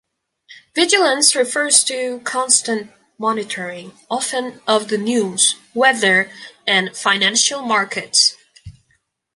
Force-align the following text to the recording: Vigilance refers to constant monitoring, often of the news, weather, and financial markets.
Vigilance 0.73 1.35
refers 1.35 1.83
to 1.83 2.21
constant 2.21 2.89
monitoring, 3.19 3.91
often 4.09 4.59
of 4.65 4.87
the 4.87 4.97
news, 4.97 5.57
weather, 5.75 6.31
and 6.65 6.97
financial 6.97 7.61
markets. 7.61 8.35